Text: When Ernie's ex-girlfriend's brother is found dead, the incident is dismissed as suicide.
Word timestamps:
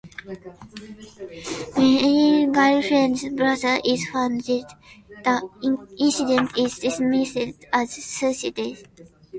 When 1.75 1.99
Ernie's 1.99 2.49
ex-girlfriend's 2.55 3.29
brother 3.35 3.79
is 3.85 4.09
found 4.09 4.43
dead, 4.47 4.63
the 5.23 5.47
incident 5.99 6.57
is 6.57 6.79
dismissed 6.79 7.37
as 7.71 7.91
suicide. 8.03 8.77